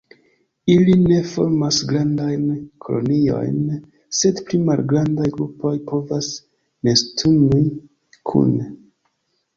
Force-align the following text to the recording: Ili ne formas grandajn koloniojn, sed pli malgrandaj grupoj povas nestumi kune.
Ili 0.75 0.93
ne 1.01 1.17
formas 1.31 1.77
grandajn 1.91 2.47
koloniojn, 2.85 3.59
sed 4.21 4.41
pli 4.49 4.61
malgrandaj 4.71 5.29
grupoj 5.39 5.75
povas 5.93 6.33
nestumi 6.89 7.63
kune. 8.33 8.71